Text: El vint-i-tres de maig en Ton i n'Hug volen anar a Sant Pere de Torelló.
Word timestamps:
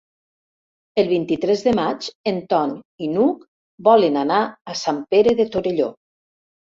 El 1.01 1.09
vint-i-tres 1.09 1.59
de 1.65 1.73
maig 1.79 2.07
en 2.31 2.39
Ton 2.53 2.73
i 3.07 3.09
n'Hug 3.17 3.43
volen 3.89 4.17
anar 4.23 4.39
a 4.73 4.79
Sant 4.81 5.03
Pere 5.13 5.35
de 5.43 5.47
Torelló. 5.57 5.91